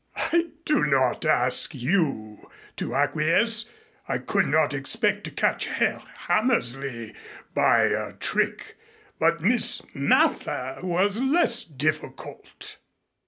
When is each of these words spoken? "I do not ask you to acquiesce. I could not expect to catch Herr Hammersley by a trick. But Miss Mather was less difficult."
"I 0.15 0.47
do 0.65 0.83
not 0.85 1.25
ask 1.25 1.75
you 1.75 2.49
to 2.77 2.95
acquiesce. 2.95 3.69
I 4.07 4.17
could 4.17 4.47
not 4.47 4.73
expect 4.73 5.25
to 5.25 5.29
catch 5.29 5.67
Herr 5.67 6.01
Hammersley 6.25 7.13
by 7.53 7.83
a 7.83 8.13
trick. 8.13 8.77
But 9.19 9.41
Miss 9.41 9.83
Mather 9.93 10.79
was 10.81 11.21
less 11.21 11.63
difficult." 11.63 12.79